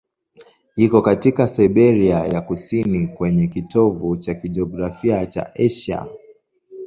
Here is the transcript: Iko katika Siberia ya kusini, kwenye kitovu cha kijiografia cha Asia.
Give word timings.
Iko 0.75 1.01
katika 1.01 1.47
Siberia 1.47 2.15
ya 2.25 2.41
kusini, 2.41 3.07
kwenye 3.07 3.47
kitovu 3.47 4.17
cha 4.17 4.33
kijiografia 4.35 5.25
cha 5.25 5.55
Asia. 5.55 6.05